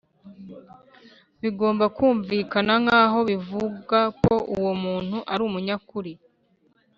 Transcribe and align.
bigomba 1.41 1.85
kumvikana 1.95 2.73
nk 2.83 2.89
aho 3.01 3.19
bivuga 3.29 3.99
ko 4.21 4.33
uwomuntu 4.55 5.17
arumunyakuri. 5.33 6.13